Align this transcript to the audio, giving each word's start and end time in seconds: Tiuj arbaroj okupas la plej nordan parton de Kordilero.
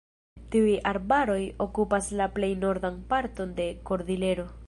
Tiuj 0.53 0.71
arbaroj 0.91 1.41
okupas 1.65 2.09
la 2.21 2.29
plej 2.39 2.51
nordan 2.65 2.99
parton 3.13 3.55
de 3.63 3.71
Kordilero. 3.91 4.51